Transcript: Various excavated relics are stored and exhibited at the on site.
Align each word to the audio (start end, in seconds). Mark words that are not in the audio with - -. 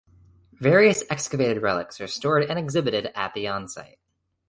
Various 0.59 1.03
excavated 1.11 1.61
relics 1.61 2.01
are 2.01 2.07
stored 2.07 2.45
and 2.45 2.57
exhibited 2.57 3.11
at 3.13 3.35
the 3.35 3.47
on 3.47 3.67
site. 3.67 3.99